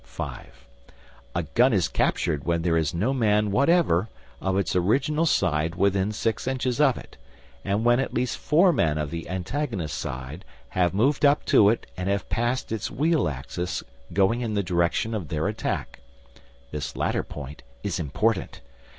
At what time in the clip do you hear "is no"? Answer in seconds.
2.75-3.13